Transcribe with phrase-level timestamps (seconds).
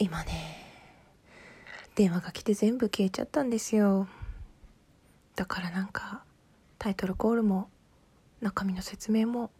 [0.00, 0.56] 今ね
[1.94, 4.08] 電話が来て全部消えちゃったんですよ。
[5.36, 6.24] だからなんか
[6.78, 7.68] タイトルコールも
[8.40, 9.50] 中身の説明も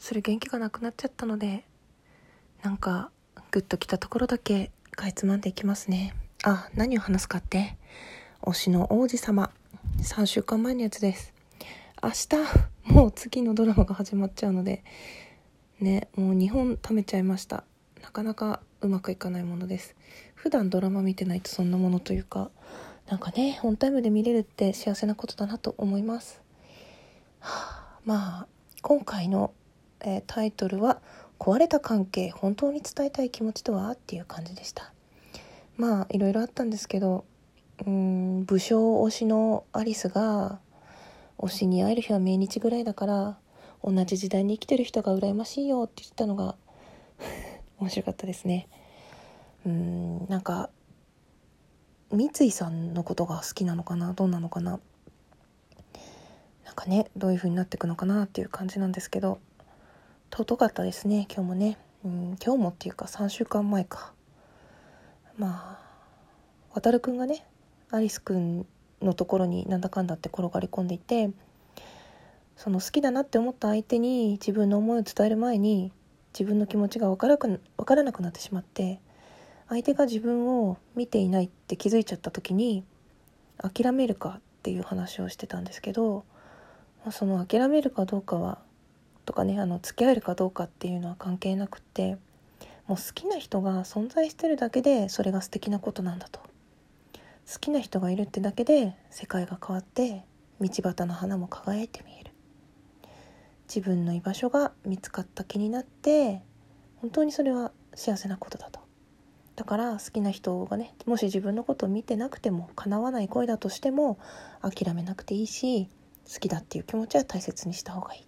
[0.00, 1.64] する元気がなくなっちゃったので
[2.62, 3.12] なんか
[3.52, 6.14] グッときたところだけかいつまんでいきますね。
[6.42, 7.76] あ何を話すかって
[8.42, 9.50] 推しの王子様。
[10.02, 11.32] 3週間前のやつです。
[12.02, 14.82] 明日もう次のドラマが始まっちゃうので
[15.78, 17.62] ねもう2本貯めちゃいました。
[18.02, 19.96] なかなかうまくいかないものです
[20.34, 22.50] 普段ドラマ見てないとそんなものというか
[23.08, 26.40] なんかねオンタイムで見れるって幸せなことだなと思います、
[27.40, 28.46] はあ、まあ
[28.82, 29.52] 今回の、
[30.00, 31.00] えー、タイトルは
[31.38, 34.92] 「壊れた関係本当に伝えたい気持ちとは?」っていう感じでした
[35.76, 37.24] まあいろいろあったんですけど
[37.86, 40.60] うん武将推しのアリスが
[41.38, 43.38] 推しに会える日は命日ぐらいだから
[43.82, 46.56] 同じ時代に生きてる人が羨ましいよって言ったのが
[47.78, 48.68] 面白かったですね。
[49.66, 50.70] うんなんか
[52.10, 54.12] 三井さんのことが好きなのかな？
[54.12, 54.78] どうなのかな？
[56.64, 59.38] なんかねどういう風になっていくのかなっていう感じなんですけど。
[60.36, 61.78] 尊かったですね今日もね。
[62.04, 64.12] うん今日もっていうか3週間前か。
[65.38, 67.46] まあ渡くんがね
[67.92, 68.66] アリスくん
[69.00, 71.30] のところになんだかんだって転がり込んでいて
[72.56, 75.92] その好きだなって思った相手に自分の思いを伝える前に
[76.38, 79.00] 自分の気持ちが分から分からなくなってしまって
[79.68, 82.84] 相手が自分を見ていないって気づいちゃった時に
[83.58, 86.24] 諦めるかっていう話をしてたんですけど
[87.10, 88.58] その諦めるかどうかは
[89.24, 92.18] とかねあの付き合えるかどうかっていうのは関係なくって
[92.86, 96.40] もう好きな人が存在してるだけでそれが素敵なことなんだと。
[97.50, 100.24] 好きな人がいるってだけで世界が変わって
[100.60, 102.33] 道端の花も輝いて見える。
[103.68, 106.42] 自分の居場所が見つかった気になって
[106.96, 108.80] 本当にそれは幸せなことだと。
[109.56, 114.18] だから好きな人がねもし自分のことを見てなくても叶わない恋だとしても
[114.60, 115.88] 諦めなくていいし
[116.32, 118.24] 好きだっていう気持ちは大切にした方がい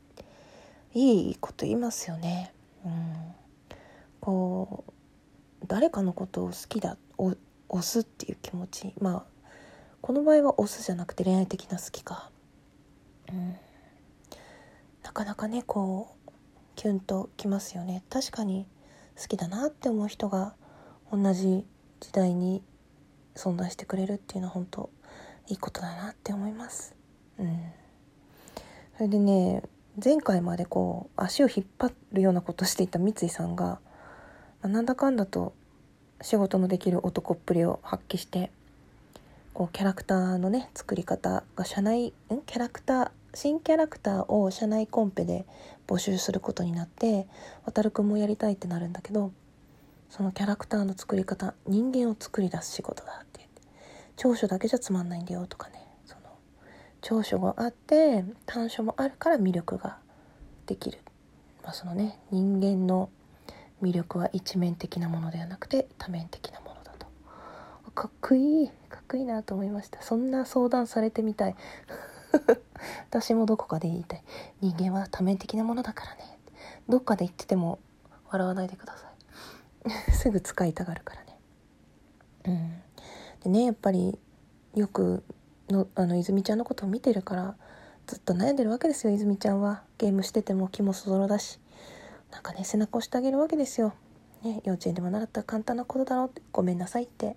[0.94, 0.98] い。
[0.98, 2.54] いいこと言いますよね。
[2.84, 3.16] うん。
[4.20, 4.92] こう
[5.66, 7.36] 誰かのことを好きだ押
[7.82, 8.94] すっていう気持ち。
[9.00, 9.24] まあ
[10.00, 12.30] この場合は押すじゃなくて恋愛的な好きか。
[13.28, 13.56] うん。
[15.16, 16.30] かなかねこう
[16.74, 18.02] キュンときますよね。
[18.10, 18.66] 確かに
[19.18, 20.52] 好きだなって思う人が
[21.10, 21.64] 同じ
[22.00, 22.62] 時代に
[23.34, 24.90] 存在してくれるっていうのは本当
[25.48, 26.94] いいことだなって思います。
[27.38, 27.62] うん、
[28.98, 29.62] それでね
[30.04, 33.80] 前回までこう足を引っ張るようなことしていた三井さんが、ま
[34.64, 35.54] あ、なんだかんだと
[36.20, 38.50] 仕事のできる男っぷりを発揮して
[39.54, 42.12] こうキャラクターのね作り方が社内ん？
[42.44, 45.44] キャラクター新キャラクターを社内コンペで
[45.86, 47.28] 募集することになって
[47.66, 49.30] 渡くんもやりたいってなるんだけど
[50.08, 53.60] そのキャラクターの作り方人間を作り出す仕事だって言って
[54.16, 56.20] 長所だけじゃつまんないんだよとかねその
[57.02, 59.98] 長所があって短所もあるから魅力が
[60.64, 61.00] できる、
[61.62, 63.10] まあ、そのね人間の
[63.82, 67.06] 魅力は一面的なものではなくて多面的なものだと。
[67.90, 68.68] かっこいい。
[68.88, 70.00] かっこいいなと思いました。
[70.00, 71.56] そんな相談されてみたい。
[73.08, 74.22] 私もどこかで言いたい。
[74.60, 76.38] 人間は多面的なものだからね。
[76.88, 77.78] どっかで言ってても
[78.30, 79.06] 笑わないでくださ
[80.08, 80.12] い。
[80.12, 81.38] すぐ使いたがるからね。
[82.46, 82.82] うん、
[83.42, 84.18] でねやっぱり
[84.74, 85.24] よく
[85.68, 87.56] のあの泉ちゃんのことを見てるから
[88.06, 89.12] ずっと悩んでるわけですよ。
[89.12, 89.82] 泉ちゃんは。
[89.98, 91.58] ゲームしてても気もそぞろだし。
[92.30, 93.94] なんかね背中押してあげるわけですよ、
[94.42, 96.42] ね、幼稚園でも習った簡単なことだろうって。
[96.52, 97.36] ごめんなさいって。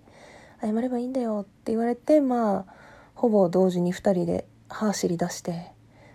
[0.61, 2.73] 謝ればいいんだよって言われてまあ
[3.15, 5.71] ほぼ同時に2人で歯走り出して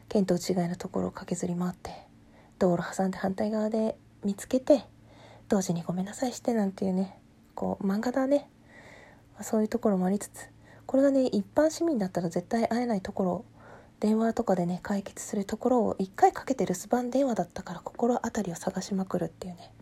[0.08, 1.90] 見当違いのところを駆けずり回って
[2.58, 4.84] 道路挟んで反対側で見つけて
[5.48, 7.18] 同時にごめんなさいしてなんていうね
[7.54, 8.48] こう漫画だね、
[9.34, 10.48] まあ、そういうところもありつつ
[10.86, 13.44] これがね一般市民だったら絶対会えないところ
[14.00, 19.72] 電話とかでね解決するところを1回かけて留守番電話だったから心当たりを探しまくるっていうね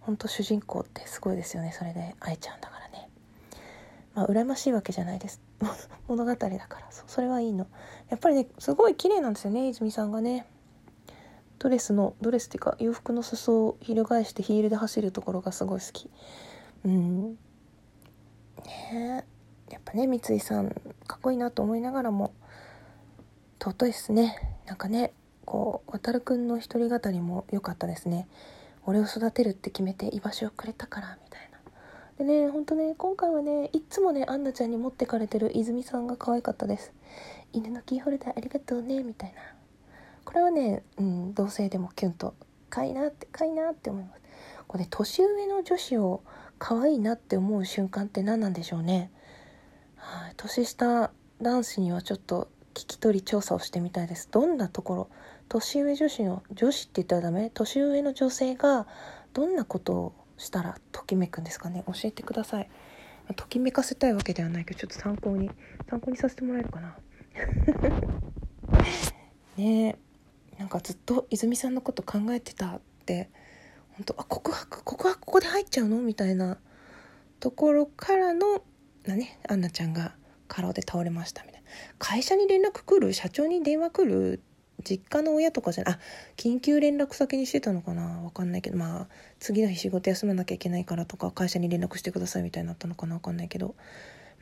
[0.00, 1.72] ほんと主人公ってすごいですよね。
[1.72, 3.08] それで会えちゃうんだからね。
[4.14, 5.40] まあ羨ましいわけじゃないです。
[6.08, 7.66] 物語だからそれはいいの。
[8.08, 10.46] やっぱりねすごい綺麗なんですよね泉さんがね。
[11.58, 16.10] ドレスのドレスっていうか洋服の裾を翻してヒールで走るところがすごい好き。
[16.84, 17.38] うん。
[18.64, 19.24] ね
[19.70, 20.70] やっぱね三井さん
[21.06, 22.32] かっこいいなと思いながらも
[23.60, 24.36] 尊いっすね。
[24.66, 25.12] なんかね
[25.44, 28.26] こう渡くんの一人語りも良かったですね。
[28.86, 31.59] 俺を育てるって決めて居場所をくれたからみたいな。
[32.20, 36.92] でねほんとね今回はねいっつもねアンナちゃんに持ってかれてる泉さんが可愛かったです
[37.54, 39.40] 犬のキーホルダーありがとうねみたいな
[40.26, 42.34] これはね、うん、同性でもキュンと
[42.68, 44.20] かいなってかいなって思います
[44.66, 46.22] これ、ね、年上の女子を
[46.58, 49.10] 可愛いなって思う瞬間って何なんでしょうね。
[49.96, 54.28] はい、年下男子にはちょっと聞き取り調査をしてみたいです。
[54.30, 55.08] どんなところ
[55.48, 57.50] 年上女子の女子って言ったらダメ？
[57.50, 58.86] 年上の女性が
[59.32, 61.84] どんなことをしたらときめくんですかね。
[61.86, 62.70] 教えてください。
[63.36, 65.50] ときめかせたいわけではないけどちょっと参考に
[65.88, 66.96] 参考にさせてもらえるかな。
[69.56, 69.98] ねえ。
[70.58, 73.30] なんかずっと泉さんのこと考えてたって
[73.90, 76.00] 本当あ告白告白ここで入っちゃうの？
[76.00, 76.58] みたいな。
[77.38, 78.62] ところからの
[79.04, 80.14] なねアンナちゃんが
[80.48, 81.68] 過労で倒れましたみたいな。
[81.98, 83.12] 会社に連絡来る？
[83.12, 84.42] 社長に電話来る？
[84.82, 85.98] 実家の親とかじゃあ
[86.36, 93.74] 緊急連絡先にしてたのかなわかんないけどまあ次の日仕事休まなきゃいけないからとか会社に連絡してくださいみたいになったのかなわかんないけど。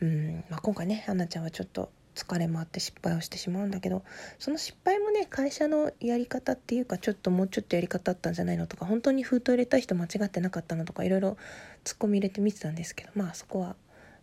[0.00, 4.02] うん、まあ、今回ねアンナちゃんはちょっと疲れもあって失敗をしてしまうんだけど
[4.38, 11.36] その失敗もね会社のやり方っていうかちょっともうちょっとやり方あったんじゃないのとか本当に封筒入れた人間違ってなかったのとかいろいろ
[11.84, 13.76] ツッコミ入れて見てたんですけどまあそこは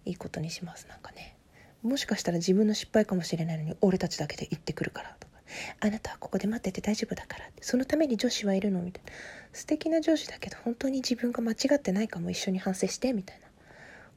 [0.05, 1.35] いいことにしますなんかね。
[1.83, 5.34] もしかしたら自分の失敗かもしれないのに俺たちだけで行ってくるからとか。
[5.79, 7.49] あなたはここで待ってて大丈夫だから。
[7.61, 8.81] そのために女子はいるの？
[8.81, 9.11] みたいな。
[9.53, 13.45] 素敵な上司だけど本当に自分が間違ってないかも一緒に反省してみたいな。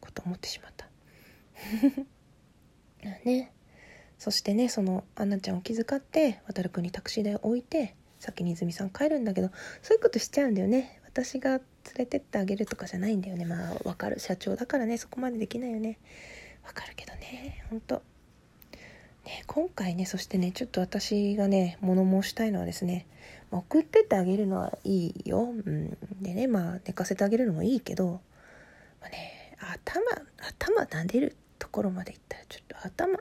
[0.00, 0.88] こと思ってしまった。
[3.24, 3.52] ね。
[4.18, 9.50] そしてねそのアンナちゃんを気遣って渡くんにタクシー代を置いて先に泉さん帰るんだけど
[9.80, 11.00] そういうことしちゃうんだよね。
[11.04, 11.62] 私が連
[11.98, 13.44] れてってあげるとかじゃないんだよね。
[13.44, 14.18] まあわかる。
[14.18, 14.98] 社長だからね。
[14.98, 15.98] そこまでできないよね。
[16.64, 17.64] わかるけどね。
[17.70, 18.02] ほんと
[19.46, 23.06] 今回ねそしてねちょっと私がね物申したいのはですね
[23.50, 28.20] 送ってってあげるのはいいよ、うん、でねまあ寝かせてあげるのもいいけど、
[29.00, 30.02] まあね、頭
[30.38, 33.18] 頭撫でるところまでいったらちょっと頭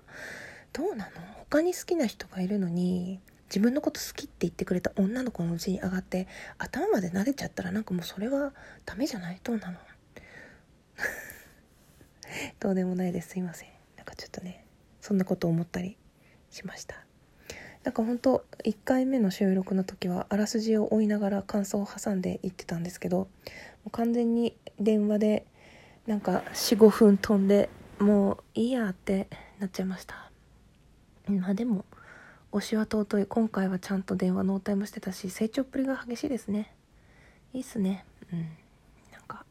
[0.73, 1.11] どうなの？
[1.49, 3.19] 他に好きな人がいるのに
[3.49, 6.27] 自分のこと好きって言ってくれた女の子のうちに上がって
[6.57, 8.53] 頭まで撫でちゃったらなんかもうそれは
[8.85, 9.39] ダメじゃない？
[9.43, 9.77] どうなの？
[12.59, 13.29] どうでもないです。
[13.29, 13.69] すいません。
[13.95, 14.65] なんかちょっとね
[15.07, 15.95] そんなことを思ったり
[16.49, 16.97] しました。
[17.85, 23.27] なんかほんと1回目の収録の時はあらすじを追いながら感想を挟んで言ってたんですけども
[23.85, 25.45] う完全に電話で
[26.07, 27.69] なんか45分飛んで
[27.99, 30.29] もういいやってなっちゃいました。
[31.29, 31.85] まあでも
[32.51, 36.75] 推しは尊い今回はちゃんと電話の応対もしてたし成長っぷりが激しいですね。
[37.53, 38.03] いいっすね。
[38.33, 38.39] うん。
[39.13, 39.45] なんか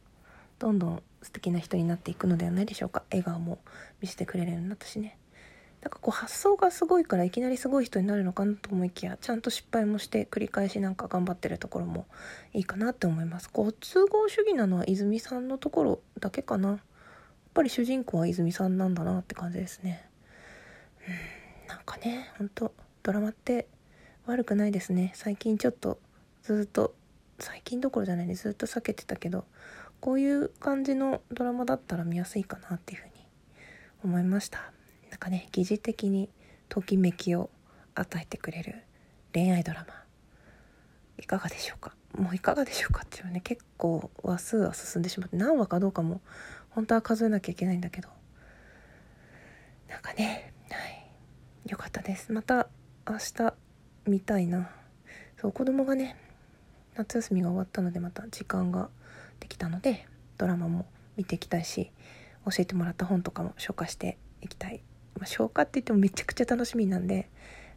[0.59, 3.05] どんどん素敵な人になっていくのではないでしょうか。
[3.11, 3.59] 笑顔も
[4.03, 5.17] 見せてくれるようになったしね。
[5.87, 12.07] なんかこう発想がすごいからいきなりすごい人になるのかなと思いきやちゃんと失敗もして繰り返しなんか頑張ってるところも
[12.53, 13.49] いいかなって思います。
[13.49, 16.71] こう都合主義なのは泉さんのところだけかな。
[16.71, 16.79] やっ
[17.55, 20.05] ぱり主人公は泉さんなんだなって感じですね。
[21.07, 22.75] うんなんかねほんと
[23.05, 23.69] ドラマって
[24.27, 25.13] 悪くないですね。
[25.15, 26.01] 最近ちょっと
[26.43, 26.97] ずっと
[27.39, 28.35] 最近どころじゃないね。
[28.35, 29.45] ずっと避けてたけど
[30.01, 33.13] こういう感じのドラマだったら見やすいかなっていうふうに
[34.03, 34.73] 思いました。
[35.11, 36.29] なんかね疑似的に
[36.69, 37.51] ときめきを
[37.95, 38.83] 与えてくれる
[39.33, 39.95] 恋愛ドラマ。
[41.19, 41.95] いかがでしょうか？
[42.17, 46.21] もういかがでしょうかっていうね結構話数は進んでしまって何話かどうかも
[46.71, 48.09] 本当は数えなきゃいけないんだけど。
[49.89, 51.71] なんかねはい。
[51.71, 52.33] よかったです。
[52.33, 52.69] また
[53.09, 53.55] 明日
[54.07, 54.71] 見たいな。
[55.41, 56.17] そう子供がね
[56.95, 58.89] 夏休みが終わったのでまた時間が
[59.41, 60.07] できたので
[60.39, 60.87] ドラマも
[61.17, 61.91] 見ていきたいし
[62.45, 64.83] 教えてもらった本とかも消化していきたい、
[65.17, 67.29] まあ、消化って言ってもめちゃくちゃ楽しみなんで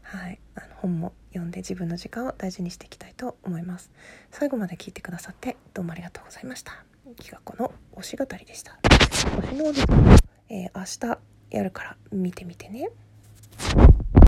[0.02, 3.92] はいあの本も読んで自分の時間を大事にしていきたいと思います。
[4.32, 6.84] 最後まで聞いてくださってどうもありがとうございました。
[7.16, 8.80] きがこの推し語りでした。
[8.84, 10.18] 推しのおじさん、
[10.50, 11.20] えー、明日
[11.52, 12.90] やるから見てみてね